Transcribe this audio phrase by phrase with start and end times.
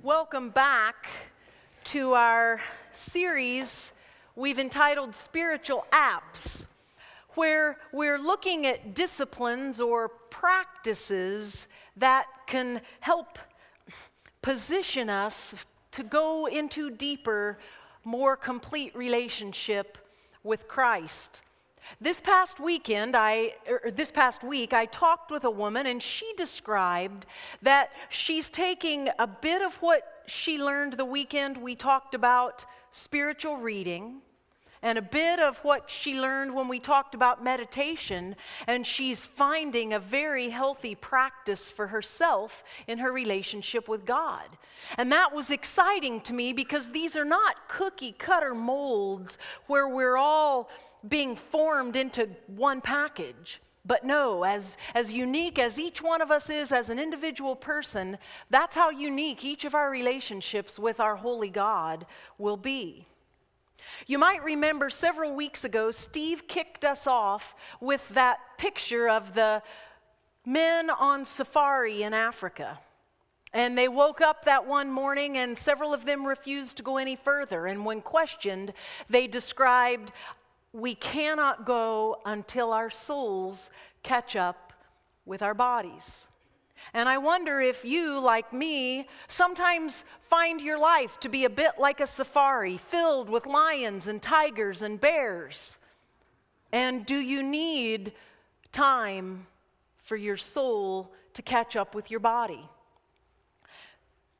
[0.00, 1.06] Welcome back
[1.84, 3.92] to our series
[4.34, 6.66] we've entitled Spiritual Apps,
[7.34, 13.38] where we're looking at disciplines or practices that can help
[14.40, 17.58] position us to go into deeper,
[18.02, 19.98] more complete relationship
[20.42, 21.42] with Christ.
[22.00, 26.32] This past weekend, I, er, this past week, I talked with a woman and she
[26.36, 27.26] described
[27.62, 33.56] that she's taking a bit of what she learned the weekend we talked about spiritual
[33.56, 34.22] reading
[34.82, 38.34] and a bit of what she learned when we talked about meditation,
[38.66, 44.48] and she's finding a very healthy practice for herself in her relationship with God.
[44.98, 49.38] And that was exciting to me because these are not cookie cutter molds
[49.68, 50.68] where we're all
[51.08, 53.60] being formed into one package.
[53.84, 58.16] But no, as, as unique as each one of us is as an individual person,
[58.48, 62.06] that's how unique each of our relationships with our holy God
[62.38, 63.08] will be.
[64.06, 69.62] You might remember several weeks ago, Steve kicked us off with that picture of the
[70.46, 72.78] men on safari in Africa.
[73.52, 77.16] And they woke up that one morning, and several of them refused to go any
[77.16, 77.66] further.
[77.66, 78.72] And when questioned,
[79.10, 80.10] they described,
[80.72, 83.70] we cannot go until our souls
[84.02, 84.72] catch up
[85.26, 86.28] with our bodies.
[86.94, 91.72] And I wonder if you, like me, sometimes find your life to be a bit
[91.78, 95.78] like a safari filled with lions and tigers and bears.
[96.72, 98.12] And do you need
[98.72, 99.46] time
[99.98, 102.68] for your soul to catch up with your body?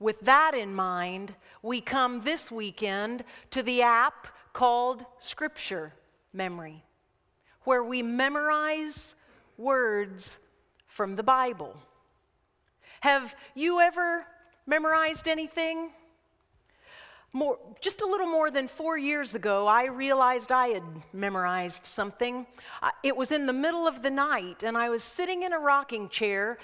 [0.00, 5.92] With that in mind, we come this weekend to the app called Scripture
[6.32, 6.84] memory,
[7.64, 9.14] where we memorize
[9.56, 10.38] words
[10.86, 11.76] from the Bible.
[13.00, 14.26] Have you ever
[14.66, 15.90] memorized anything?
[17.32, 20.82] More, just a little more than four years ago, I realized I had
[21.14, 22.46] memorized something.
[23.02, 26.10] It was in the middle of the night, and I was sitting in a rocking
[26.10, 26.58] chair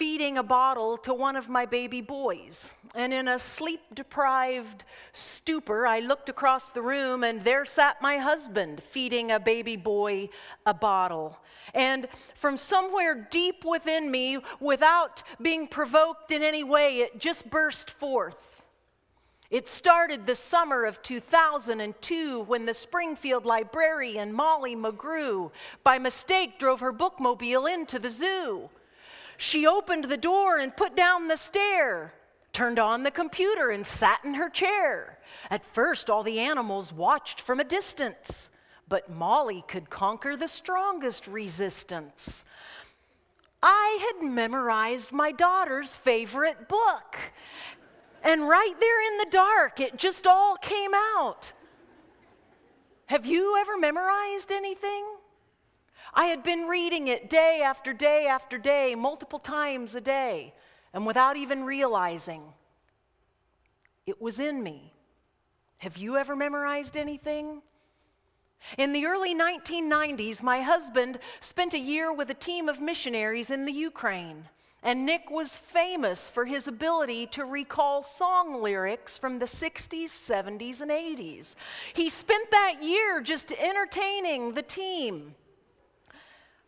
[0.00, 2.70] feeding a bottle to one of my baby boys.
[2.94, 8.16] And in a sleep deprived stupor, I looked across the room, and there sat my
[8.16, 10.30] husband feeding a baby boy
[10.64, 11.38] a bottle.
[11.74, 17.90] And from somewhere deep within me, without being provoked in any way, it just burst
[17.90, 18.62] forth.
[19.50, 25.50] It started the summer of 2002 when the Springfield librarian Molly McGrew,
[25.84, 28.70] by mistake, drove her bookmobile into the zoo.
[29.42, 32.12] She opened the door and put down the stair,
[32.52, 35.18] turned on the computer and sat in her chair.
[35.48, 38.50] At first, all the animals watched from a distance,
[38.86, 42.44] but Molly could conquer the strongest resistance.
[43.62, 47.16] I had memorized my daughter's favorite book.
[48.22, 51.54] And right there in the dark, it just all came out.
[53.06, 55.06] Have you ever memorized anything?
[56.14, 60.54] I had been reading it day after day after day, multiple times a day,
[60.92, 62.42] and without even realizing,
[64.06, 64.92] it was in me.
[65.78, 67.62] Have you ever memorized anything?
[68.76, 73.64] In the early 1990s, my husband spent a year with a team of missionaries in
[73.64, 74.44] the Ukraine.
[74.82, 80.80] And Nick was famous for his ability to recall song lyrics from the 60s, 70s,
[80.80, 81.54] and 80s.
[81.92, 85.34] He spent that year just entertaining the team.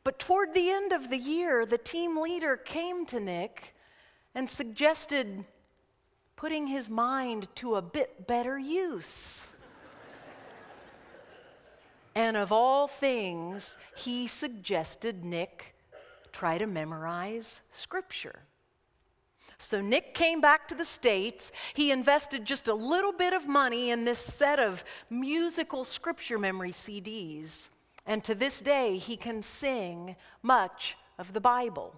[0.04, 3.74] But toward the end of the year, the team leader came to Nick
[4.34, 5.44] and suggested
[6.34, 9.54] putting his mind to a bit better use.
[12.16, 15.76] and of all things, he suggested Nick
[16.32, 18.40] try to memorize scripture.
[19.58, 21.52] So Nick came back to the States.
[21.74, 26.72] He invested just a little bit of money in this set of musical scripture memory
[26.72, 27.68] CDs.
[28.06, 31.94] And to this day, he can sing much of the Bible.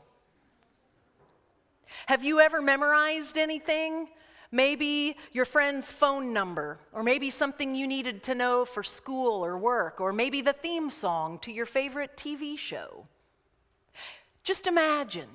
[2.07, 4.09] Have you ever memorized anything?
[4.51, 9.59] Maybe your friend's phone number, or maybe something you needed to know for school or
[9.59, 13.07] work, or maybe the theme song to your favorite TV show.
[14.45, 15.29] Just imagine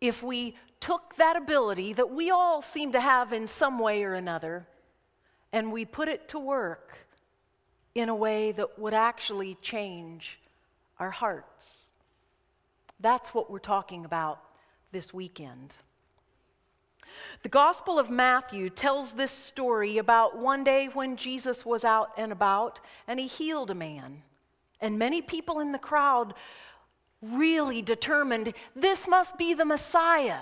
[0.00, 4.14] if we took that ability that we all seem to have in some way or
[4.14, 4.66] another
[5.52, 7.03] and we put it to work
[7.94, 10.38] in a way that would actually change
[10.98, 11.92] our hearts.
[13.00, 14.40] That's what we're talking about
[14.92, 15.74] this weekend.
[17.42, 22.32] The Gospel of Matthew tells this story about one day when Jesus was out and
[22.32, 24.22] about and he healed a man.
[24.80, 26.34] And many people in the crowd
[27.22, 30.38] really determined this must be the Messiah,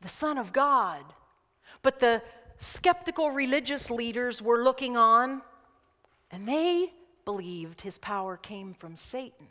[0.00, 1.04] the Son of God.
[1.82, 2.22] But the
[2.56, 5.42] skeptical religious leaders were looking on,
[6.30, 6.92] and they
[7.24, 9.46] believed his power came from Satan.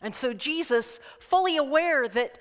[0.00, 2.38] And so Jesus, fully aware that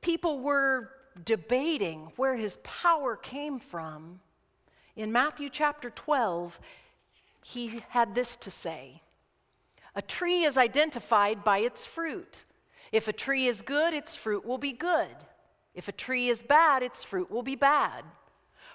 [0.00, 0.90] people were
[1.24, 4.20] debating where his power came from,
[4.96, 6.60] in Matthew chapter 12,
[7.42, 9.02] he had this to say
[9.94, 12.44] A tree is identified by its fruit.
[12.92, 15.14] If a tree is good, its fruit will be good.
[15.74, 18.04] If a tree is bad, its fruit will be bad.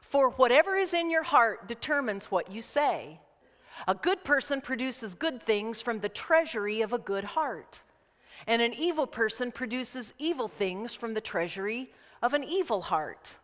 [0.01, 3.19] For whatever is in your heart determines what you say.
[3.87, 7.83] A good person produces good things from the treasury of a good heart,
[8.47, 11.91] and an evil person produces evil things from the treasury
[12.21, 13.37] of an evil heart.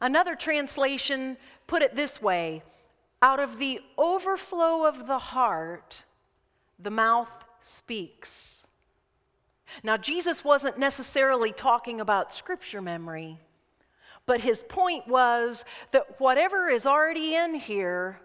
[0.00, 1.36] Another translation
[1.66, 2.62] put it this way
[3.20, 6.02] out of the overflow of the heart,
[6.78, 8.66] the mouth speaks.
[9.84, 13.38] Now, Jesus wasn't necessarily talking about scripture memory.
[14.26, 18.20] But his point was that whatever is already in here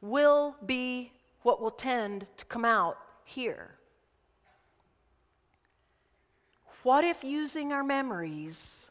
[0.00, 1.12] will be
[1.42, 3.70] what will tend to come out here.
[6.82, 8.90] What if using our memories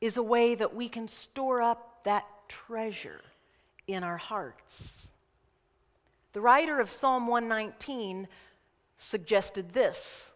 [0.00, 3.22] is a way that we can store up that treasure
[3.86, 5.12] in our hearts?
[6.32, 8.28] The writer of Psalm 119
[8.96, 10.34] suggested this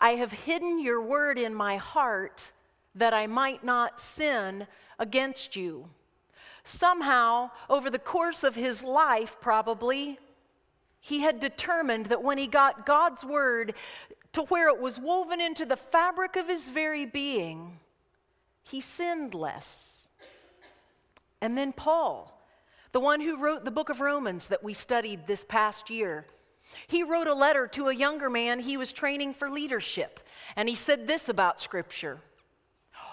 [0.00, 2.52] I have hidden your word in my heart
[2.94, 4.66] that I might not sin
[4.98, 5.88] against you.
[6.64, 10.18] Somehow, over the course of his life, probably,
[10.98, 13.74] he had determined that when he got God's word
[14.32, 17.78] to where it was woven into the fabric of his very being,
[18.62, 20.08] he sinned less.
[21.42, 22.40] And then Paul,
[22.92, 26.24] the one who wrote the book of Romans that we studied this past year,
[26.86, 30.20] he wrote a letter to a younger man he was training for leadership.
[30.56, 32.20] And he said this about Scripture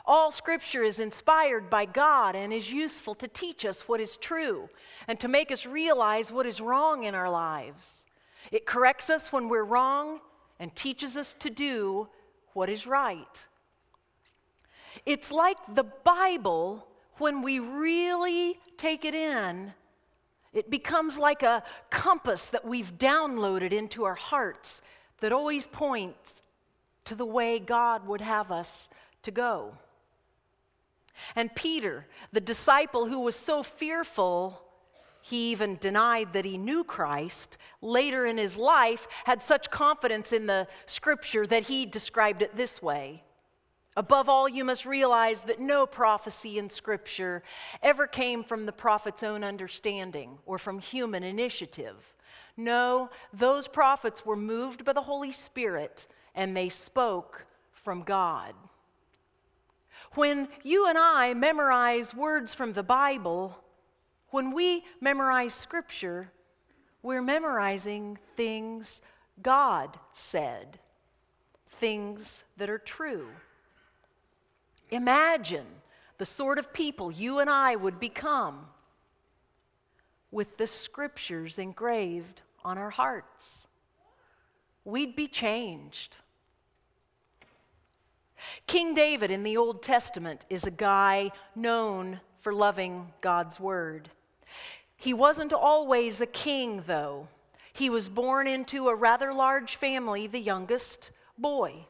[0.06, 4.70] all scripture is inspired by God and is useful to teach us what is true
[5.08, 8.06] and to make us realize what is wrong in our lives.
[8.52, 10.20] It corrects us when we're wrong
[10.60, 12.08] and teaches us to do
[12.54, 13.48] what is right.
[15.06, 16.88] It's like the Bible,
[17.18, 19.74] when we really take it in,
[20.54, 24.82] it becomes like a compass that we've downloaded into our hearts
[25.22, 26.44] that always points
[27.06, 28.90] to the way God would have us
[29.24, 29.74] to go.
[31.36, 34.62] And Peter, the disciple who was so fearful,
[35.22, 40.48] he even denied that he knew Christ, later in his life had such confidence in
[40.48, 43.24] the scripture that he described it this way.
[43.98, 47.44] Above all, you must realize that no prophecy in Scripture
[47.84, 52.14] ever came from the prophet's own understanding or from human initiative.
[52.56, 58.54] No, those prophets were moved by the Holy Spirit and they spoke from God.
[60.16, 63.58] When you and I memorize words from the Bible,
[64.30, 66.32] when we memorize Scripture,
[67.02, 69.02] we're memorizing things
[69.42, 70.80] God said,
[71.68, 73.28] things that are true.
[74.90, 75.66] Imagine
[76.18, 78.68] the sort of people you and I would become
[80.30, 83.68] with the Scriptures engraved on our hearts.
[84.84, 86.18] We'd be changed.
[88.68, 94.10] King David in the Old Testament is a guy known for loving God's word.
[94.96, 97.28] He wasn't always a king, though.
[97.74, 101.86] He was born into a rather large family, the youngest boy.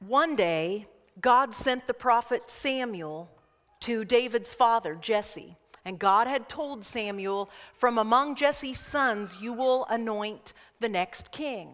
[0.00, 0.86] One day,
[1.20, 3.30] God sent the prophet Samuel
[3.80, 5.56] to David's father, Jesse.
[5.84, 11.70] And God had told Samuel, From among Jesse's sons, you will anoint the next king.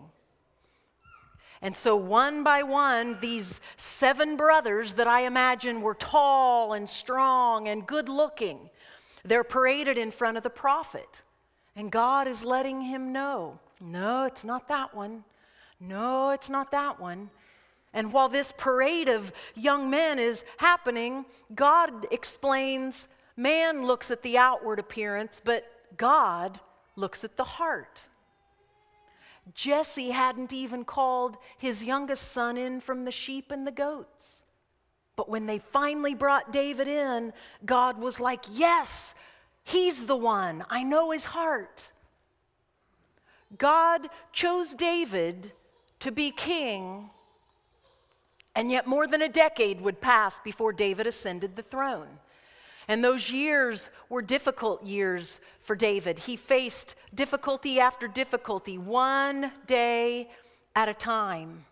[1.61, 7.69] And so, one by one, these seven brothers that I imagine were tall and strong
[7.69, 8.71] and good looking,
[9.25, 11.23] they're paraded in front of the prophet.
[11.75, 15.25] And God is letting him know no, it's not that one.
[15.81, 17.31] No, it's not that one.
[17.93, 21.25] And while this parade of young men is happening,
[21.55, 26.61] God explains man looks at the outward appearance, but God
[26.97, 28.09] looks at the heart.
[29.55, 34.45] Jesse hadn't even called his youngest son in from the sheep and the goats.
[35.17, 37.33] But when they finally brought David in,
[37.64, 39.14] God was like, Yes,
[39.64, 40.64] he's the one.
[40.71, 41.93] I know his heart.
[43.57, 45.52] God chose David
[46.00, 47.11] to be king,
[48.55, 52.19] and yet more than a decade would pass before David ascended the throne.
[52.88, 56.18] And those years were difficult years for David.
[56.21, 60.30] He faced difficulty after difficulty, one day
[60.75, 61.66] at a time.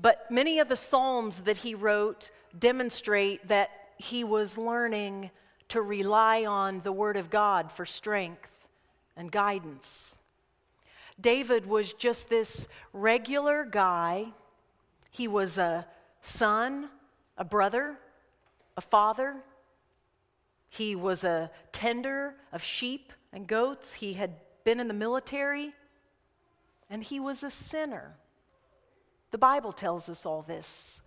[0.00, 5.30] But many of the Psalms that he wrote demonstrate that he was learning
[5.68, 8.68] to rely on the Word of God for strength
[9.16, 10.16] and guidance.
[11.20, 14.32] David was just this regular guy.
[15.10, 15.86] He was a
[16.22, 16.88] son,
[17.36, 17.98] a brother,
[18.76, 19.36] a father.
[20.70, 23.92] He was a tender of sheep and goats.
[23.92, 25.74] He had been in the military.
[26.88, 28.16] And he was a sinner.
[29.32, 31.02] The Bible tells us all this.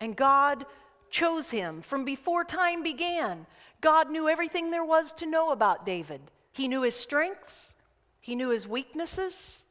[0.00, 0.64] And God
[1.10, 3.46] chose him from before time began.
[3.80, 6.20] God knew everything there was to know about David.
[6.52, 7.74] He knew his strengths,
[8.20, 9.64] he knew his weaknesses,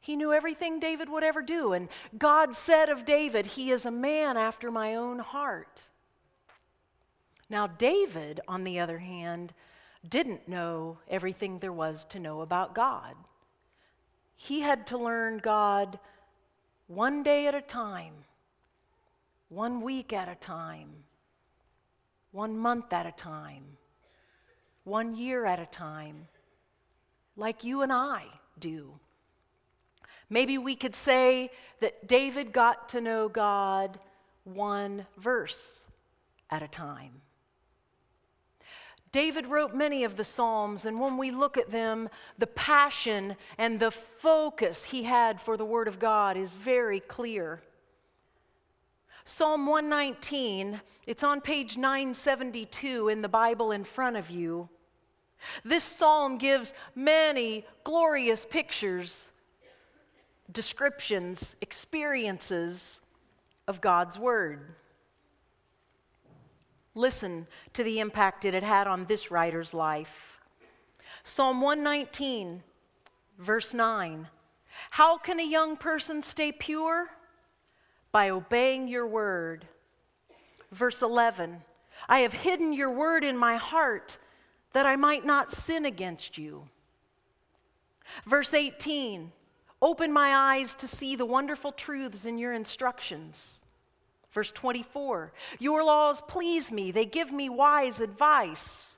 [0.00, 1.72] he knew everything David would ever do.
[1.74, 5.84] And God said of David, He is a man after my own heart.
[7.50, 9.54] Now, David, on the other hand,
[10.06, 13.14] didn't know everything there was to know about God.
[14.36, 15.98] He had to learn God
[16.86, 18.12] one day at a time,
[19.48, 20.88] one week at a time,
[22.32, 23.64] one month at a time,
[24.84, 26.28] one year at a time,
[27.36, 28.24] like you and I
[28.58, 28.98] do.
[30.30, 31.50] Maybe we could say
[31.80, 33.98] that David got to know God
[34.44, 35.86] one verse
[36.50, 37.22] at a time.
[39.10, 43.80] David wrote many of the Psalms, and when we look at them, the passion and
[43.80, 47.62] the focus he had for the Word of God is very clear.
[49.24, 54.68] Psalm 119, it's on page 972 in the Bible in front of you.
[55.64, 59.30] This psalm gives many glorious pictures,
[60.50, 63.00] descriptions, experiences
[63.66, 64.74] of God's Word.
[66.94, 70.40] Listen to the impact it had had on this writer's life.
[71.22, 72.62] Psalm 119,
[73.38, 74.28] verse 9.
[74.90, 77.08] How can a young person stay pure?
[78.10, 79.66] By obeying your word.
[80.72, 81.62] Verse 11.
[82.08, 84.18] I have hidden your word in my heart
[84.72, 86.68] that I might not sin against you.
[88.24, 89.32] Verse 18.
[89.80, 93.60] Open my eyes to see the wonderful truths in your instructions.
[94.30, 98.96] Verse 24 Your laws please me, they give me wise advice.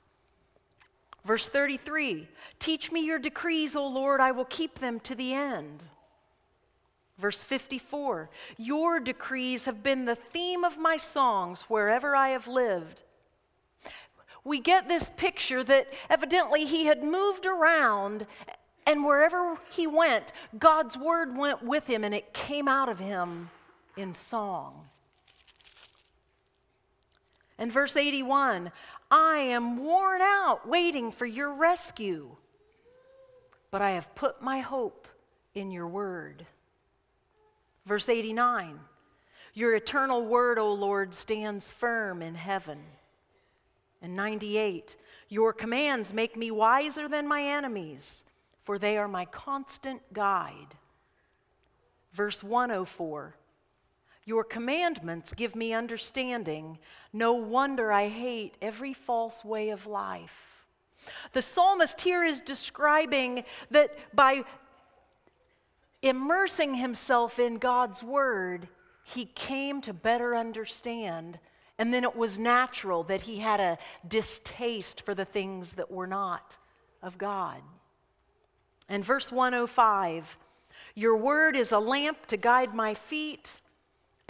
[1.25, 2.27] Verse 33
[2.59, 5.83] Teach me your decrees, O Lord, I will keep them to the end.
[7.17, 13.03] Verse 54 Your decrees have been the theme of my songs wherever I have lived.
[14.43, 18.25] We get this picture that evidently he had moved around,
[18.87, 23.51] and wherever he went, God's word went with him and it came out of him
[23.95, 24.87] in song.
[27.61, 28.71] And verse 81
[29.11, 32.35] I am worn out waiting for your rescue,
[33.69, 35.07] but I have put my hope
[35.53, 36.47] in your word.
[37.85, 38.79] Verse 89
[39.53, 42.79] Your eternal word, O Lord, stands firm in heaven.
[44.01, 44.97] And 98
[45.29, 48.23] Your commands make me wiser than my enemies,
[48.63, 50.77] for they are my constant guide.
[52.11, 53.35] Verse 104
[54.25, 56.77] your commandments give me understanding.
[57.11, 60.65] No wonder I hate every false way of life.
[61.33, 64.43] The psalmist here is describing that by
[66.01, 68.67] immersing himself in God's word,
[69.03, 71.39] he came to better understand.
[71.79, 76.07] And then it was natural that he had a distaste for the things that were
[76.07, 76.57] not
[77.01, 77.61] of God.
[78.87, 80.37] And verse 105
[80.93, 83.59] Your word is a lamp to guide my feet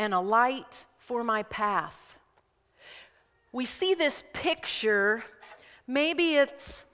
[0.02, 2.18] and a light for my path.
[3.52, 5.24] We see this picture,
[5.86, 6.86] maybe it's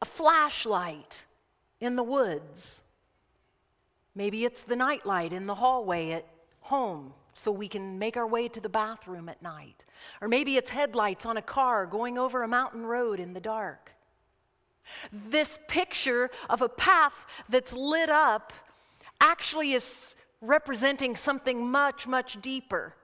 [0.00, 1.24] a flashlight
[1.80, 2.84] in the woods.
[4.14, 6.26] Maybe it's the nightlight in the hallway at
[6.60, 9.84] home so we can make our way to the bathroom at night.
[10.20, 13.96] Or maybe it's headlights on a car going over a mountain road in the dark.
[15.12, 18.52] This picture of a path that's lit up
[19.20, 20.14] actually is
[20.46, 22.94] representing something much, much deeper.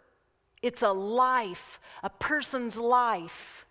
[0.62, 3.66] It's a life, a person's life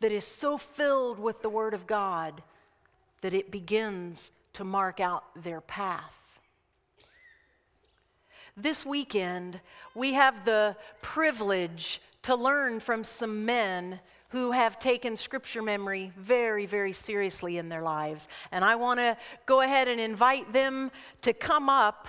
[0.00, 2.42] that is so filled with the Word of God
[3.20, 6.40] that it begins to mark out their path.
[8.56, 9.60] This weekend,
[9.94, 16.66] we have the privilege to learn from some men who have taken scripture memory very,
[16.66, 18.28] very seriously in their lives.
[18.52, 20.90] And I want to go ahead and invite them
[21.22, 22.08] to come up.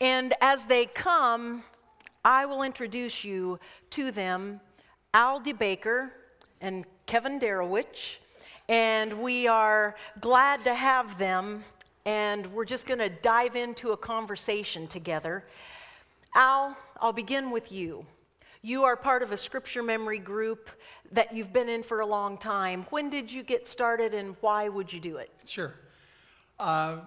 [0.00, 1.64] And as they come,
[2.24, 3.58] I will introduce you
[3.90, 4.60] to them
[5.14, 6.10] Al DeBaker
[6.60, 8.18] and Kevin Darowich.
[8.68, 11.64] And we are glad to have them
[12.04, 15.44] and we're just going to dive into a conversation together.
[16.34, 18.06] Al, I'll begin with you.
[18.64, 20.70] You are part of a scripture memory group
[21.10, 22.86] that you've been in for a long time.
[22.90, 25.30] When did you get started and why would you do it?
[25.44, 25.74] Sure.
[26.60, 26.98] Uh,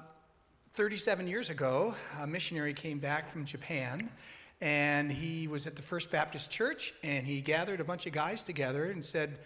[0.74, 4.12] 37 years ago, a missionary came back from Japan
[4.60, 8.44] and he was at the First Baptist Church and he gathered a bunch of guys
[8.44, 9.38] together and said,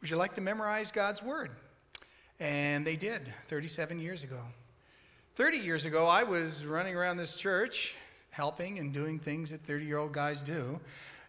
[0.00, 1.50] Would you like to memorize God's Word?
[2.38, 4.40] And they did 37 years ago.
[5.34, 7.96] 30 years ago, I was running around this church
[8.30, 10.80] helping and doing things that 30 year old guys do.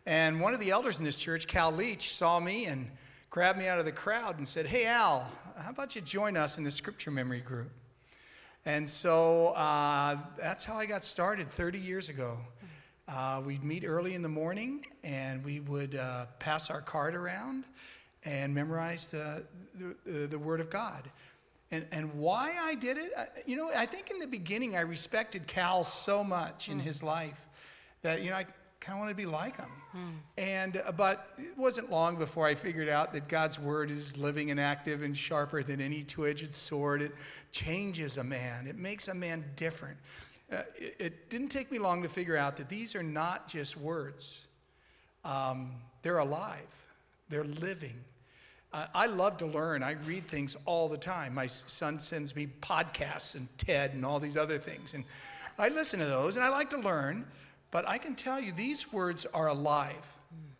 [0.05, 2.89] And one of the elders in this church, Cal Leach, saw me and
[3.29, 6.58] grabbed me out of the crowd and said, Hey, Al, how about you join us
[6.58, 7.70] in the scripture memory group?
[8.65, 12.38] And so uh, that's how I got started 30 years ago.
[13.08, 17.65] Uh, we'd meet early in the morning and we would uh, pass our card around
[18.24, 19.43] and memorize the,
[20.05, 21.10] the, the, Word of God.
[21.72, 23.12] And, and why I did it,
[23.46, 26.84] you know, I think in the beginning I respected Cal so much in mm.
[26.84, 27.48] his life
[28.03, 28.46] that, you know, I
[28.82, 29.70] kind of wanted to be like him.
[30.38, 34.50] And, uh, but it wasn't long before I figured out that God's Word is living
[34.52, 37.02] and active and sharper than any two edged sword.
[37.02, 37.14] It
[37.52, 39.98] changes a man, it makes a man different.
[40.52, 43.78] Uh, it, it, didn't take me long to figure out that these are not just
[43.78, 44.48] words,
[45.24, 45.72] um,
[46.02, 46.68] they're alive,
[47.30, 47.96] they're living.
[48.74, 49.84] Uh, I love to learn.
[49.84, 51.36] I read things all the time.
[51.36, 54.94] My son sends me podcasts and TED and all these other things.
[54.94, 55.04] And
[55.60, 57.26] I listen to those and I like to learn.
[57.72, 60.06] But I can tell you, these words are alive.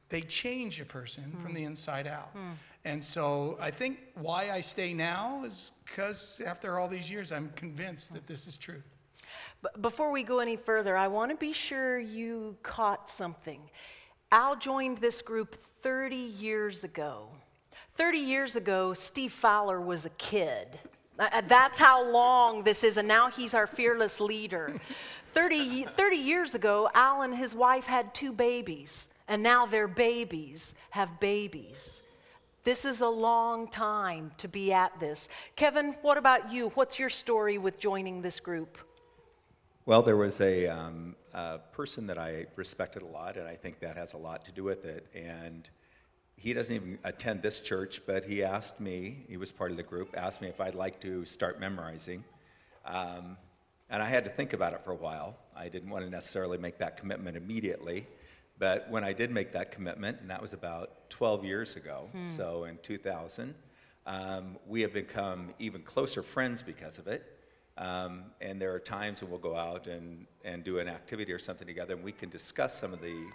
[0.10, 1.42] They change a person mm.
[1.42, 2.36] from the inside out.
[2.36, 2.54] Mm.
[2.84, 7.52] And so I think why I stay now is because after all these years, I'm
[7.56, 8.84] convinced that this is truth.
[9.62, 13.62] But before we go any further, I want to be sure you caught something.
[14.32, 17.30] Al joined this group 30 years ago.
[17.96, 20.80] 30 years ago, Steve Fowler was a kid.
[21.20, 24.74] Uh, that's how long this is, and now he's our fearless leader.
[25.34, 30.74] 30, 30 years ago, Al and his wife had two babies, and now their babies
[30.92, 32.02] have babies.
[32.64, 35.30] This is a long time to be at this.
[35.56, 36.70] Kevin, what about you?
[36.76, 38.78] What's your story with joining this group?
[39.86, 43.80] Well, there was a, um, a, person that I respected a lot, and I think
[43.80, 45.08] that has a lot to do with it.
[45.16, 45.68] And
[46.36, 49.84] he doesn't even attend this church, but he asked me, he was part of the
[49.84, 52.24] group, asked me if I'd like to start memorizing.
[52.86, 53.38] Um,
[53.92, 55.36] and I had to think about it for a while.
[55.56, 58.08] I didn't want to necessarily make that commitment immediately.
[58.58, 62.30] But when I did make that commitment, and that was about 12 years ago, hmm.
[62.30, 63.54] so in 2000,
[64.06, 67.38] um, we have become even closer friends because of it.
[67.78, 71.40] Um, and there are times when we'll go out and, and do an activity or
[71.40, 73.26] something together, and we can discuss some of the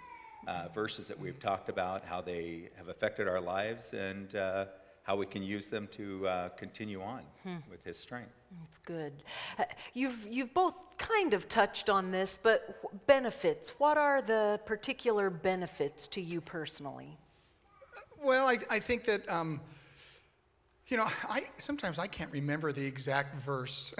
[0.47, 4.65] uh, verses that we've talked about, how they have affected our lives, and uh,
[5.07, 7.55] how we can use them to uh, continue on hmm.
[7.71, 8.33] with His strength.
[8.59, 9.13] That's good.
[9.57, 13.69] Uh, you've, you've both kind of touched on this, but benefits.
[13.77, 17.17] What are the particular benefits to you personally?
[18.21, 19.61] Well, I, I think that, um,
[20.87, 23.93] you know, I, sometimes I can't remember the exact verse.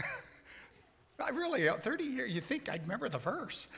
[1.23, 3.69] I really, uh, 30 years, you think I'd remember the verse.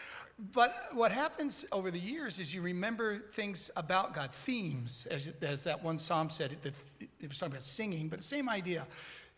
[0.54, 5.66] But what happens over the years is you remember things about God, themes, as, as
[5.66, 6.74] that one psalm said, it,
[7.20, 8.88] it was talking about singing, but the same idea.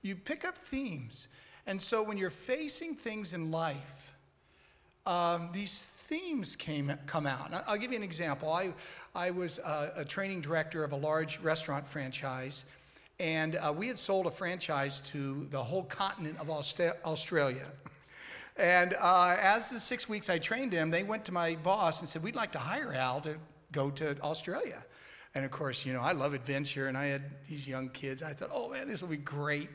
[0.04, 1.28] You pick up themes.
[1.66, 4.14] And so when you're facing things in life,
[5.08, 7.52] um, these themes came, come out.
[7.68, 8.52] I'll give you an example.
[8.52, 8.74] I,
[9.16, 12.66] I was a, a training director of a large restaurant franchise,
[13.20, 17.66] and uh, we had sold a franchise to the whole continent of Australia.
[18.62, 22.08] And uh, as the six weeks I trained him, they went to my boss and
[22.08, 23.38] said, We'd like to hire Al to
[23.71, 24.86] go to Australia.
[25.34, 28.21] And of course, you know, I love adventure, and I had these young kids.
[28.21, 29.67] I thought, oh man, this will be great.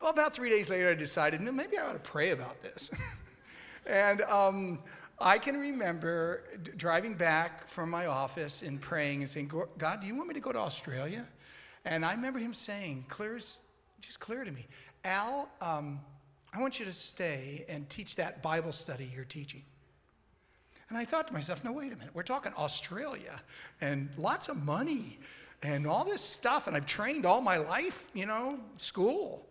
[0.00, 2.92] Well, about three days later, I decided, no, maybe I ought to pray about this.
[3.86, 4.80] and um,
[5.18, 10.06] I can remember d- driving back from my office and praying and saying, God, do
[10.06, 11.26] you want me to go to Australia?
[11.84, 13.58] And I remember him saying, clear, as,
[14.00, 14.66] just clear to me,
[15.04, 16.00] Al, um,
[16.54, 19.62] I want you to stay and teach that Bible study you're teaching.
[20.90, 22.10] And I thought to myself, no, wait a minute.
[22.12, 23.40] We're talking Australia
[23.80, 25.18] and lots of money
[25.62, 26.66] and all this stuff.
[26.66, 29.48] And I've trained all my life, you know, school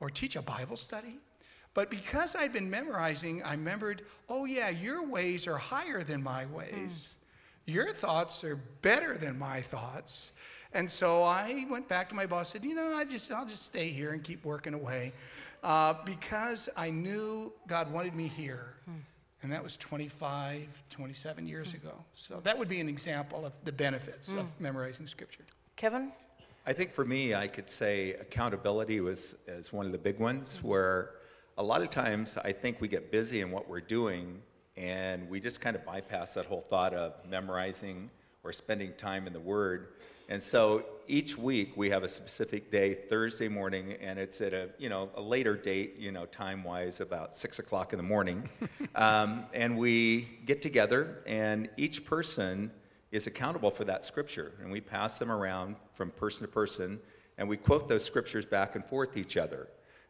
[0.00, 1.18] or teach a Bible study.
[1.74, 6.46] But because I'd been memorizing, I remembered, oh, yeah, your ways are higher than my
[6.46, 7.14] ways.
[7.68, 7.74] Mm.
[7.74, 10.32] Your thoughts are better than my thoughts.
[10.74, 13.46] And so I went back to my boss and said, you know, I just, I'll
[13.46, 15.12] just stay here and keep working away
[15.62, 18.74] uh, because I knew God wanted me here.
[18.84, 18.96] Hmm.
[19.42, 21.78] And that was 25, 27 years hmm.
[21.78, 21.94] ago.
[22.14, 24.38] So that would be an example of the benefits hmm.
[24.38, 25.44] of memorizing Scripture.
[25.76, 26.12] Kevin?
[26.64, 30.62] I think for me, I could say accountability was is one of the big ones
[30.62, 31.14] where
[31.58, 34.40] a lot of times I think we get busy in what we're doing
[34.76, 38.10] and we just kind of bypass that whole thought of memorizing
[38.44, 39.88] or spending time in the Word.
[40.28, 44.70] And so each week we have a specific day, Thursday morning, and it's at a
[44.78, 48.48] you know a later date, you know time wise, about six o'clock in the morning,
[48.94, 52.70] um, and we get together, and each person
[53.10, 56.98] is accountable for that scripture, and we pass them around from person to person,
[57.36, 59.68] and we quote those scriptures back and forth each other.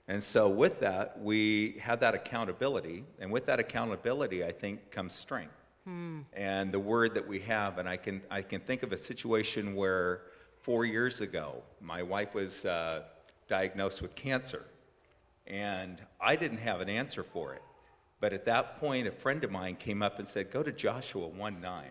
[0.09, 3.05] And so, with that, we have that accountability.
[3.21, 5.55] And with that accountability, I think, comes strength.
[5.85, 6.21] Hmm.
[6.33, 9.75] And the word that we have, and I can, I can think of a situation
[9.75, 10.23] where
[10.61, 13.03] four years ago, my wife was uh,
[13.49, 14.65] diagnosed with cancer.
[15.47, 17.63] And I didn't have an answer for it.
[18.21, 21.27] But at that point, a friend of mine came up and said, Go to Joshua
[21.27, 21.85] 1 9.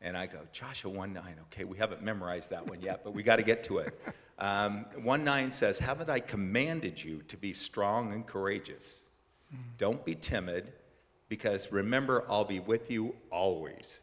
[0.00, 3.24] And I go, Joshua 1 9, okay, we haven't memorized that one yet, but we
[3.24, 4.00] got to get to it.
[4.40, 9.00] Um, 1 9 says, Haven't I commanded you to be strong and courageous?
[9.78, 10.72] Don't be timid,
[11.28, 14.00] because remember, I'll be with you always.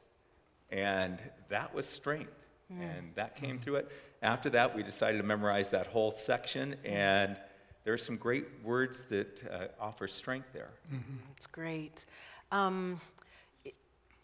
[0.72, 2.32] And that was strength.
[2.72, 2.82] Mm.
[2.82, 3.62] And that came mm.
[3.62, 3.92] through it.
[4.22, 6.76] After that, we decided to memorize that whole section.
[6.84, 7.38] And
[7.84, 10.72] there are some great words that uh, offer strength there.
[10.88, 11.16] Mm-hmm.
[11.30, 12.06] That's great.
[12.52, 13.00] Um,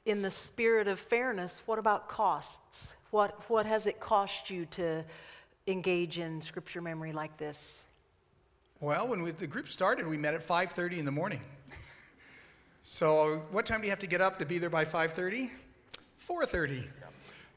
[0.06, 2.96] in the spirit of fairness, what about costs?
[3.12, 5.04] What, what has it cost you to
[5.68, 7.86] engage in scripture memory like this?
[8.80, 11.42] Well, when we, the group started, we met at 5:30 in the morning.
[12.84, 15.52] So, what time do you have to get up to be there by 5:30?
[16.20, 16.88] 4:30.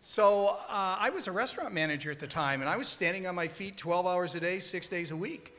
[0.00, 3.34] So, uh, I was a restaurant manager at the time, and I was standing on
[3.34, 5.56] my feet 12 hours a day, six days a week,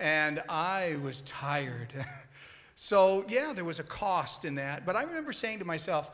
[0.00, 1.92] and I was tired.
[2.74, 4.84] So, yeah, there was a cost in that.
[4.84, 6.10] But I remember saying to myself,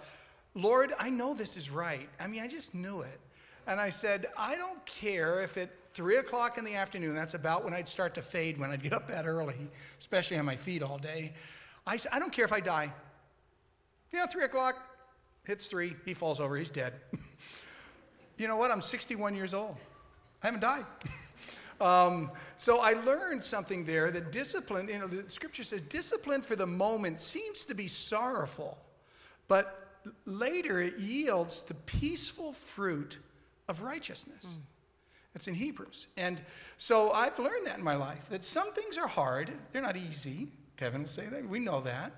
[0.55, 2.09] Lord, I know this is right.
[2.19, 3.21] I mean, I just knew it.
[3.67, 7.65] And I said, I don't care if at three o'clock in the afternoon, that's about
[7.65, 10.83] when I'd start to fade when I'd get up that early, especially on my feet
[10.83, 11.33] all day.
[11.91, 12.93] I said, I don't care if I die.
[14.13, 14.77] Yeah, three o'clock,
[15.45, 16.95] hits three, he falls over, he's dead.
[18.39, 18.71] you know what?
[18.71, 19.77] I'm 61 years old.
[20.43, 20.87] I haven't died.
[21.83, 26.55] Um, so I learned something there that discipline, you know, the scripture says discipline for
[26.55, 28.77] the moment seems to be sorrowful,
[29.49, 33.17] but later it yields the peaceful fruit
[33.67, 34.59] of righteousness.
[34.59, 34.63] Mm.
[35.35, 36.09] It's in Hebrews.
[36.19, 36.39] And
[36.77, 40.49] so I've learned that in my life that some things are hard, they're not easy.
[40.81, 41.47] Kevin will say that.
[41.47, 42.13] We know that.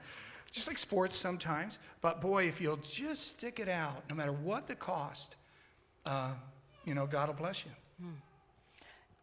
[0.53, 1.81] Just like sports sometimes.
[2.01, 5.35] But boy, if you'll just stick it out, no matter what the cost,
[6.07, 6.31] uh,
[6.85, 7.73] you know, God will bless you.
[8.07, 8.13] Mm.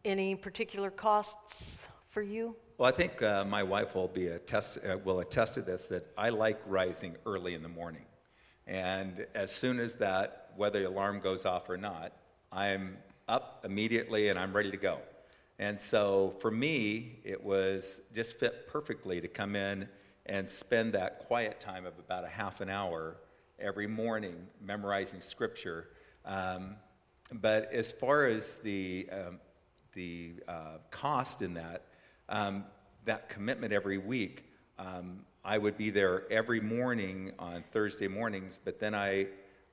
[0.04, 2.54] Any particular costs for you?
[2.76, 6.06] Well, I think uh, my wife will be attest, uh, will attest to this that
[6.18, 8.04] I like rising early in the morning.
[8.66, 12.12] And as soon as that, whether the alarm goes off or not,
[12.52, 14.98] I'm up immediately and I'm ready to go.
[15.60, 19.88] And so for me, it was just fit perfectly to come in
[20.26, 23.18] and spend that quiet time of about a half an hour
[23.60, 25.90] every morning memorizing scripture.
[26.24, 26.76] Um,
[27.30, 29.38] but as far as the um,
[29.92, 31.84] the uh, cost in that,
[32.28, 32.64] um,
[33.04, 34.44] that commitment every week.
[34.78, 39.26] Um, I would be there every morning on Thursday mornings, but then I,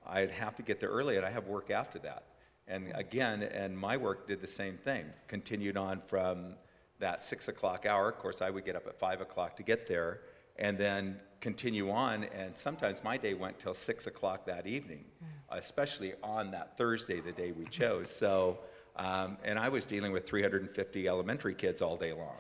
[0.06, 2.24] I'd have to get there early and I have work after that.
[2.68, 6.56] And again, and my work did the same thing, continued on from
[7.00, 8.10] that six o'clock hour.
[8.10, 10.22] Of course, I would get up at five o'clock to get there
[10.58, 12.26] and then continue on.
[12.26, 15.58] And sometimes my day went till six o'clock that evening, mm.
[15.58, 18.10] especially on that Thursday, the day we chose.
[18.10, 18.60] So,
[18.96, 22.38] um, and I was dealing with 350 elementary kids all day long.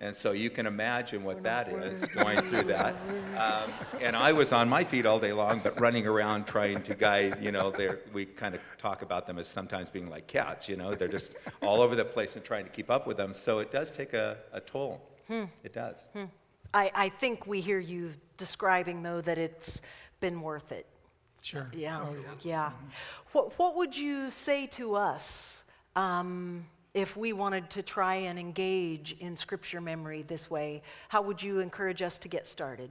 [0.00, 2.94] And so you can imagine what that is going through that.
[3.36, 6.94] Um, and I was on my feet all day long, but running around trying to
[6.94, 7.72] guide, you know,
[8.12, 11.36] we kind of talk about them as sometimes being like cats, you know, they're just
[11.62, 13.34] all over the place and trying to keep up with them.
[13.34, 15.02] So it does take a, a toll.
[15.26, 15.44] Hmm.
[15.64, 16.06] It does.
[16.12, 16.24] Hmm.
[16.72, 19.80] I, I think we hear you describing, though, that it's
[20.20, 20.86] been worth it.
[21.42, 21.70] Sure.
[21.74, 22.02] Yeah.
[22.02, 22.30] Oh, yeah.
[22.42, 22.66] yeah.
[22.66, 22.86] Mm-hmm.
[23.32, 25.64] What, what would you say to us?
[25.96, 31.42] Um, if we wanted to try and engage in scripture memory this way, how would
[31.42, 32.90] you encourage us to get started?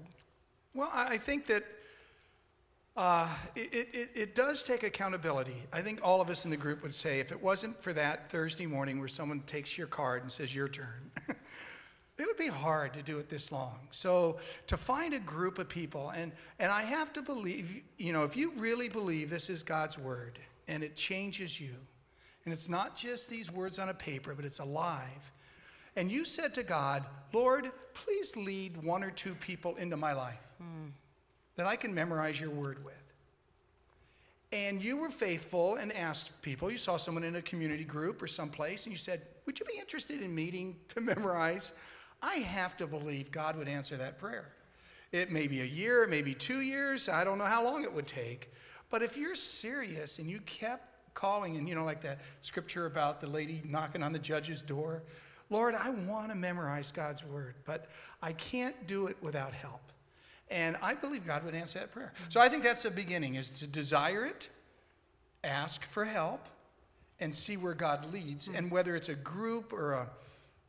[0.73, 1.63] Well, I think that
[2.95, 5.55] uh, it, it, it, does take accountability.
[5.71, 8.31] I think all of us in the group would say if it wasn't for that
[8.31, 12.95] Thursday morning where someone takes your card and says, Your turn, it would be hard
[12.95, 13.79] to do it this long.
[13.91, 18.23] So to find a group of people, and, and I have to believe, you know,
[18.23, 21.75] if you really believe this is God's word and it changes you,
[22.47, 25.33] and it's not just these words on a paper, but it's alive.
[25.97, 30.39] And you said to God, Lord, please lead one or two people into my life
[30.63, 30.91] mm.
[31.57, 33.03] that I can memorize your word with.
[34.53, 36.71] And you were faithful and asked people.
[36.71, 39.77] You saw someone in a community group or someplace, and you said, Would you be
[39.77, 41.73] interested in meeting to memorize
[42.23, 44.53] I have to believe God would answer that prayer.
[45.11, 47.83] It may be a year, it may be two years, I don't know how long
[47.83, 48.53] it would take.
[48.89, 53.19] But if you're serious and you kept calling, and you know, like that scripture about
[53.19, 55.01] the lady knocking on the judge's door,
[55.49, 57.87] Lord, I want to memorize God's word, but
[58.21, 59.81] I can't do it without help.
[60.49, 62.13] And I believe God would answer that prayer.
[62.29, 64.49] So I think that's the beginning is to desire it,
[65.43, 66.47] ask for help,
[67.19, 68.47] and see where God leads.
[68.47, 68.55] Hmm.
[68.55, 70.09] And whether it's a group or a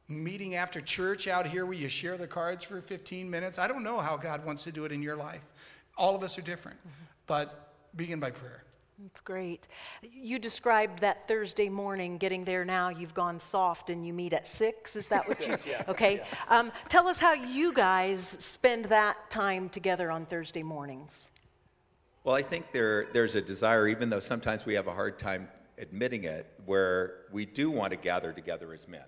[0.09, 3.83] meeting after church out here where you share the cards for 15 minutes, I don't
[3.83, 5.43] know how God wants to do it in your life.
[5.97, 6.79] All of us are different.
[6.79, 7.05] Mm-hmm.
[7.27, 8.65] But begin by prayer.
[9.01, 9.69] That's great.
[10.03, 12.89] You described that Thursday morning getting there now.
[12.89, 14.97] You've gone soft and you meet at six.
[14.97, 15.57] Is that what you?
[15.67, 16.17] yes, okay.
[16.17, 16.27] yes.
[16.49, 21.31] Um, tell us how you guys spend that time together on Thursday mornings.
[22.25, 25.49] Well, I think there, there's a desire, even though sometimes we have a hard time
[25.79, 29.05] admitting it, where we do want to gather together as men.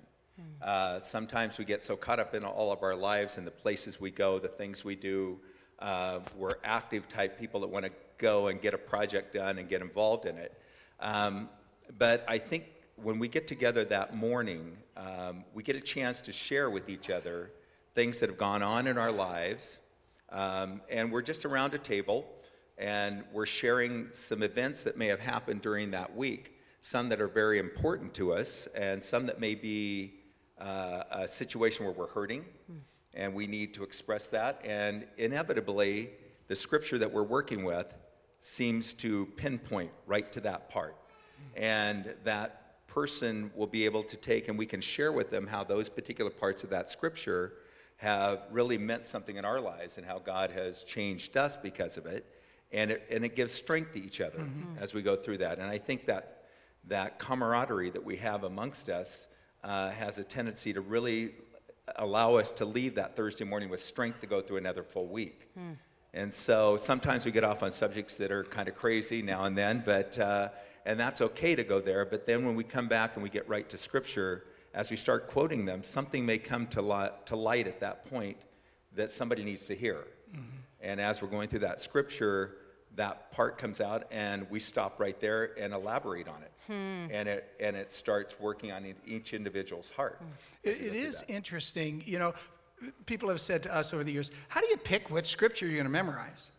[0.62, 4.00] Uh, sometimes we get so caught up in all of our lives and the places
[4.00, 5.38] we go, the things we do.
[5.78, 9.68] Uh, we're active type people that want to go and get a project done and
[9.68, 10.52] get involved in it.
[11.00, 11.48] Um,
[11.98, 16.32] but I think when we get together that morning, um, we get a chance to
[16.32, 17.50] share with each other
[17.94, 19.80] things that have gone on in our lives.
[20.30, 22.26] Um, and we're just around a table
[22.78, 27.28] and we're sharing some events that may have happened during that week, some that are
[27.28, 30.14] very important to us, and some that may be
[30.58, 32.44] uh, a situation where we're hurting
[33.14, 34.60] and we need to express that.
[34.64, 36.10] And inevitably,
[36.48, 37.92] the scripture that we're working with
[38.40, 40.96] seems to pinpoint right to that part.
[41.56, 45.64] And that person will be able to take, and we can share with them how
[45.64, 47.54] those particular parts of that scripture
[47.96, 52.06] have really meant something in our lives and how God has changed us because of
[52.06, 52.26] it.
[52.72, 54.38] And it, and it gives strength to each other
[54.80, 55.58] as we go through that.
[55.58, 56.44] And I think that
[56.88, 59.26] that camaraderie that we have amongst us
[59.62, 61.34] uh, has a tendency to really
[61.96, 65.48] allow us to leave that Thursday morning with strength to go through another full week.
[66.12, 69.56] And so sometimes we get off on subjects that are kind of crazy now and
[69.56, 70.48] then, but uh,
[70.84, 72.04] and that's okay to go there.
[72.04, 74.44] But then when we come back and we get right to Scripture,
[74.74, 78.38] as we start quoting them, something may come to, li- to light at that point
[78.94, 80.06] that somebody needs to hear.
[80.30, 80.40] Mm-hmm.
[80.80, 82.56] And as we're going through that Scripture,
[82.96, 87.12] that part comes out, and we stop right there and elaborate on it, hmm.
[87.12, 90.18] and it and it starts working on each individual's heart.
[90.18, 90.26] Hmm.
[90.64, 92.02] It, it is interesting.
[92.04, 92.34] You know,
[93.06, 95.74] people have said to us over the years, how do you pick which scripture you're
[95.76, 96.50] going to memorize?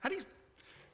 [0.00, 0.22] How do you,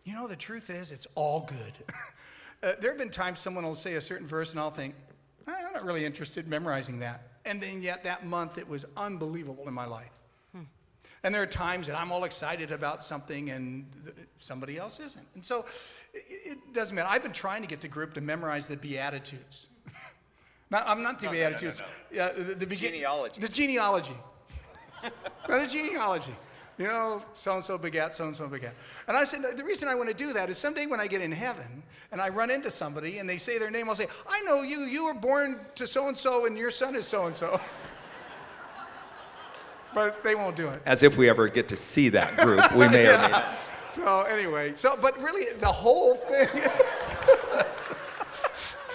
[0.05, 1.73] you know, the truth is, it's all good.
[2.63, 4.95] uh, there have been times someone will say a certain verse, and I'll think,
[5.47, 7.23] "Eh, I'm not really interested in memorizing that.
[7.45, 10.11] And then yet that month, it was unbelievable in my life.
[11.25, 15.25] And there are times that I'm all excited about something and th- somebody else isn't.
[15.37, 15.65] And so
[16.13, 17.09] it, it doesn't matter.
[17.09, 19.69] I've been trying to get the group to memorize the Beatitudes.
[20.71, 21.79] not, I'm not the No, no, no, no, Beatitudes.
[21.79, 21.85] no.
[22.11, 23.41] Yeah, the, the begin- Genealogy.
[23.41, 24.15] The genealogy.
[25.49, 26.35] no, the genealogy.
[26.79, 28.75] You know, so and so begat, so and so begat.
[29.07, 31.21] And I said, the reason I want to do that is someday when I get
[31.21, 34.41] in heaven and I run into somebody and they say their name, I'll say, I
[34.41, 34.81] know you.
[34.81, 37.61] You were born to so and so and your son is so and so.
[39.95, 40.81] But they won't do it.
[40.87, 43.55] As if we ever get to see that group, we may or may not.
[43.95, 46.49] So anyway, so but really the whole thing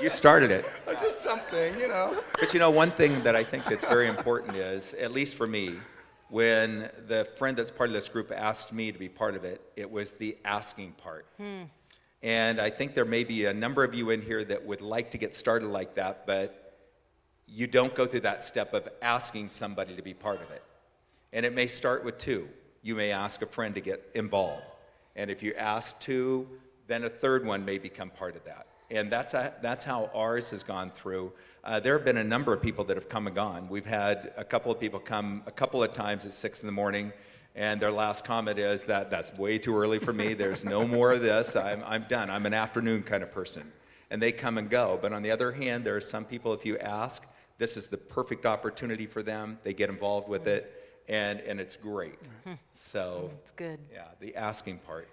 [0.02, 0.66] You started it.
[1.02, 2.22] just something, you know.
[2.40, 5.48] But you know, one thing that I think that's very important is, at least for
[5.48, 5.76] me,
[6.30, 9.62] when the friend that's part of this group asked me to be part of it,
[9.76, 11.26] it was the asking part.
[11.38, 11.64] Hmm.
[12.22, 15.12] And I think there may be a number of you in here that would like
[15.12, 16.76] to get started like that, but
[17.48, 20.64] you don't go through that step of asking somebody to be part of it.
[21.32, 22.50] And it may start with two.
[22.82, 24.64] You may ask a friend to get involved.
[25.16, 26.48] And if you ask two,
[26.88, 28.68] then a third one may become part of that.
[28.90, 31.34] And that's, a, that's how ours has gone through.
[31.64, 33.68] Uh, there have been a number of people that have come and gone.
[33.68, 36.72] We've had a couple of people come a couple of times at six in the
[36.72, 37.12] morning,
[37.56, 40.34] and their last comment is that that's way too early for me.
[40.34, 41.56] There's no more of this.
[41.58, 42.30] I'm, I'm done.
[42.30, 43.70] I'm an afternoon kind of person.
[44.10, 44.98] And they come and go.
[45.02, 47.98] But on the other hand, there are some people, if you ask, this is the
[47.98, 49.58] perfect opportunity for them.
[49.64, 52.20] They get involved with it, and, and it's great.
[52.74, 53.80] So, It's good.
[53.92, 55.10] yeah, the asking part.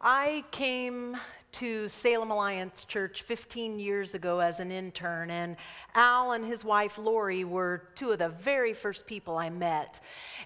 [0.00, 1.16] I came
[1.52, 5.56] to Salem Alliance Church 15 years ago as an intern, and
[5.94, 10.00] Al and his wife Lori were two of the very first people I met.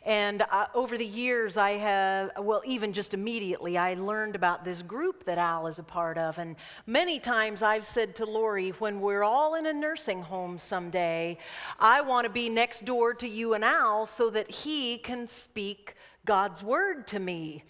[0.06, 4.82] And uh, over the years, I have, well, even just immediately, I learned about this
[4.82, 6.38] group that Al is a part of.
[6.38, 6.54] And
[6.86, 11.38] many times I've said to Lori, when we're all in a nursing home someday,
[11.80, 15.96] I want to be next door to you and Al so that he can speak
[16.24, 17.64] God's word to me.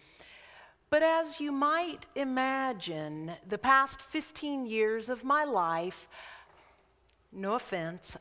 [0.90, 6.08] But as you might imagine, the past 15 years of my life,
[7.32, 8.16] no offense,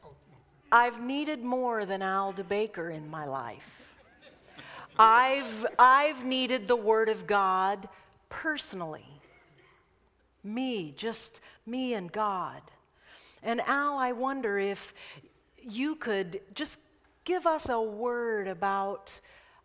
[0.72, 3.96] I've needed more than Al DeBaker in my life.
[5.00, 7.90] I've, I've needed the Word of God
[8.30, 9.20] personally.
[10.44, 12.62] Me, just me and God.
[13.42, 14.94] And Al, I wonder if
[15.58, 16.80] you could just
[17.24, 19.20] give us a word about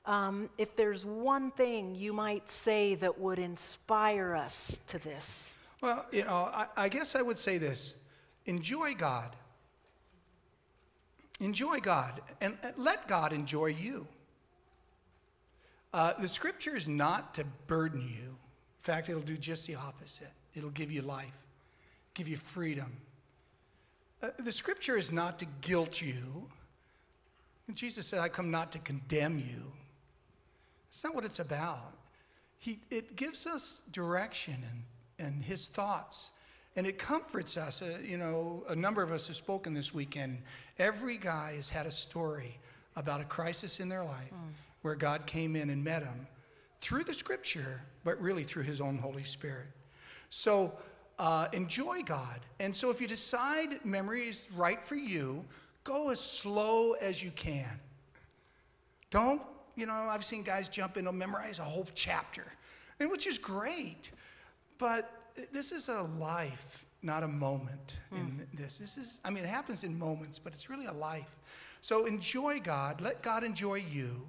[0.07, 5.55] um, if there's one thing you might say that would inspire us to this.
[5.81, 7.95] Well, you know, I, I guess I would say this
[8.47, 9.35] enjoy God.
[11.41, 14.07] Enjoy God and let God enjoy you.
[15.93, 18.29] Uh, the scripture is not to burden you.
[18.29, 20.33] In fact, it'll do just the opposite.
[20.55, 21.39] It'll give you life,
[22.15, 22.93] give you freedom.
[24.23, 26.49] Uh, the scripture is not to guilt you.
[27.73, 29.73] Jesus said, I come not to condemn you.
[30.95, 31.93] It's not what it's about.
[32.57, 36.31] He, it gives us direction and, and his thoughts.
[36.77, 37.83] And it comforts us.
[37.83, 40.39] Uh, you know, a number of us have spoken this weekend.
[40.79, 42.57] Every guy has had a story
[42.95, 44.53] about a crisis in their life mm.
[44.83, 46.29] where God came in and met them
[46.81, 49.67] through the scripture, but really through his own Holy Spirit.
[50.31, 50.75] So
[51.19, 52.39] uh, enjoy God.
[52.61, 55.45] And so if you decide memory is right for you,
[55.83, 57.81] go as slow as you can.
[59.11, 59.43] Don't,
[59.77, 62.45] you know, I've seen guys jump in and memorize a whole chapter,
[63.01, 64.11] and which is great.
[64.79, 65.11] But
[65.53, 68.19] this is a life, not a moment mm.
[68.19, 68.79] in this.
[68.79, 71.39] This is, I mean, it happens in moments, but it's really a life.
[71.81, 74.27] So enjoy God, let God enjoy you,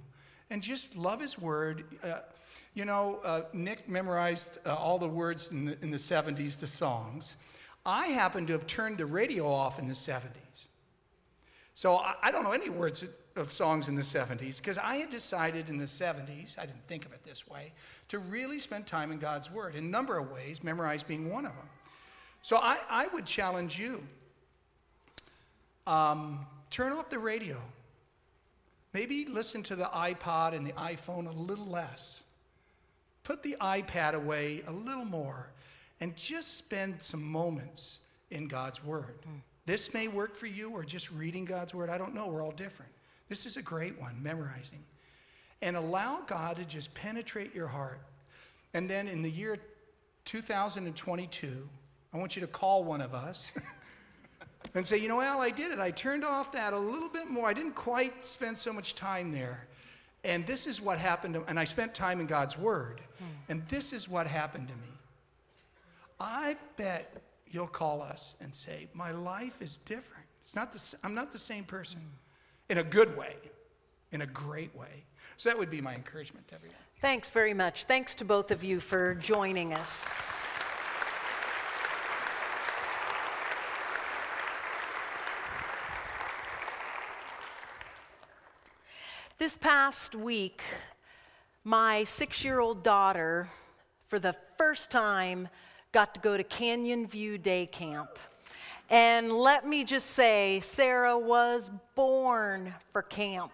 [0.50, 1.86] and just love His Word.
[2.04, 2.20] Uh,
[2.74, 6.68] you know, uh, Nick memorized uh, all the words in the, in the 70s to
[6.68, 7.38] songs.
[7.86, 10.68] I happen to have turned the radio off in the 70s.
[11.76, 13.06] So I, I don't know any words
[13.36, 17.06] of songs in the 70s because I had decided in the 70s, I didn't think
[17.06, 17.74] of it this way,
[18.08, 21.46] to really spend time in God's Word in a number of ways, memorize being one
[21.46, 21.70] of them.
[22.42, 24.04] So I, I would challenge you
[25.88, 27.58] um, turn off the radio.
[28.94, 32.26] Maybe listen to the iPod and the iPhone a little less
[33.26, 35.52] put the iPad away a little more
[36.00, 38.00] and just spend some moments
[38.32, 39.18] in God's Word.
[39.28, 39.42] Mm.
[39.66, 41.90] This may work for you or just reading God's Word.
[41.90, 42.28] I don't know.
[42.28, 42.92] We're all different.
[43.30, 44.84] This is a great one, memorizing.
[45.62, 48.00] And allow God to just penetrate your heart.
[48.74, 49.58] And then in the year
[50.26, 51.70] 2022,
[52.14, 53.52] I want you to call one of us
[54.76, 55.80] and say, you know, Al, I did it.
[55.80, 57.48] I turned off that a little bit more.
[57.48, 59.68] I didn't quite spend so much time there.
[60.24, 63.02] And this is what happened to and I spent time in God's Word.
[63.20, 63.26] Hmm.
[63.50, 64.94] And this is what happened to me.
[66.20, 70.26] I bet you'll call us and say, My life is different.
[70.42, 72.25] It's not the, I'm not the same person hmm.
[72.70, 73.36] In a good way,
[74.12, 75.04] in a great way.
[75.38, 76.78] So that would be my encouragement to everyone.
[77.02, 77.86] Thanks very much.
[77.86, 80.22] Thanks to both of you for joining us.
[89.38, 90.64] This past week,
[91.66, 93.50] my six year old daughter,
[94.08, 95.50] for the first time,
[95.92, 98.18] got to go to Canyon View Day Camp.
[98.90, 103.52] And let me just say, Sarah was born for camp.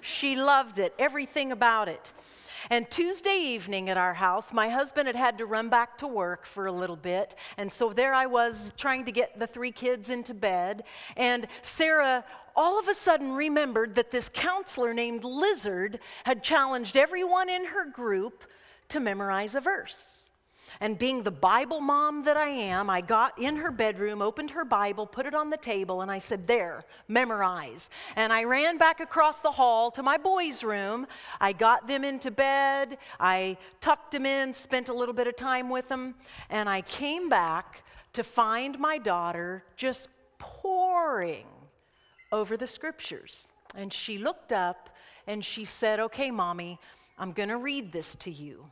[0.00, 2.12] She loved it, everything about it.
[2.70, 6.44] And Tuesday evening at our house, my husband had had to run back to work
[6.44, 7.34] for a little bit.
[7.56, 10.84] And so there I was trying to get the three kids into bed.
[11.16, 12.24] And Sarah
[12.56, 17.84] all of a sudden remembered that this counselor named Lizard had challenged everyone in her
[17.84, 18.44] group
[18.88, 20.27] to memorize a verse.
[20.80, 24.64] And being the Bible mom that I am, I got in her bedroom, opened her
[24.64, 27.90] Bible, put it on the table, and I said, There, memorize.
[28.14, 31.06] And I ran back across the hall to my boys' room.
[31.40, 32.98] I got them into bed.
[33.18, 36.14] I tucked them in, spent a little bit of time with them,
[36.48, 41.46] and I came back to find my daughter just pouring
[42.30, 43.48] over the scriptures.
[43.74, 44.90] And she looked up
[45.26, 46.78] and she said, Okay, mommy,
[47.18, 48.70] I'm going to read this to you.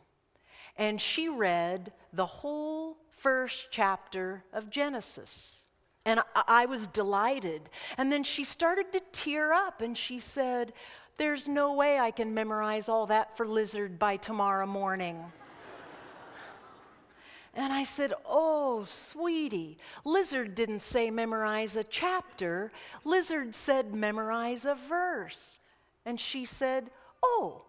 [0.78, 5.60] And she read the whole first chapter of Genesis.
[6.04, 7.68] And I, I, was delighted.
[7.98, 10.72] And then she started to tear up and she said,
[11.16, 15.24] There's no way I can memorize all that for Lizard by tomorrow morning.
[17.58, 22.70] And I said, Oh, sweetie, Lizard didn't say memorize a chapter.
[23.02, 25.58] Lizard said memorize a verse.
[26.04, 26.90] And she said,
[27.22, 27.65] Oh,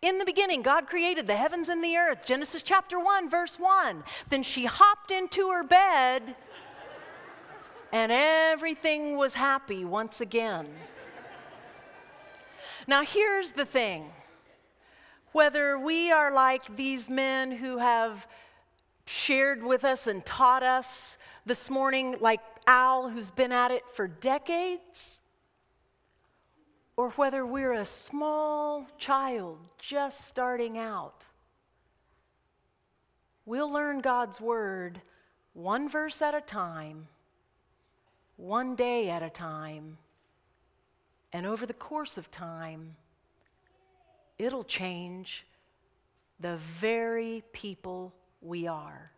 [0.00, 2.24] in the beginning, God created the heavens and the earth.
[2.24, 4.02] Genesis chapter 1, verse 1.
[4.28, 6.36] Then she hopped into her bed,
[7.92, 10.68] and everything was happy once again.
[12.86, 14.10] Now, here's the thing
[15.32, 18.26] whether we are like these men who have
[19.06, 21.16] shared with us and taught us
[21.46, 25.18] this morning, like Al, who's been at it for decades,
[26.96, 31.24] or whether we're a small child just starting out,
[33.46, 35.00] we'll learn God's Word
[35.54, 37.08] one verse at a time,
[38.36, 39.98] one day at a time,
[41.32, 42.96] and over the course of time,
[44.38, 45.46] it'll change
[46.40, 49.11] the very people we are.